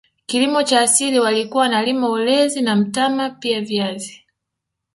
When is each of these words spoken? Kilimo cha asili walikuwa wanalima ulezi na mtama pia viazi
Kilimo 0.25 0.63
cha 0.63 0.79
asili 0.81 1.19
walikuwa 1.19 1.63
wanalima 1.63 2.09
ulezi 2.09 2.61
na 2.61 2.75
mtama 2.75 3.29
pia 3.29 3.61
viazi 3.61 4.23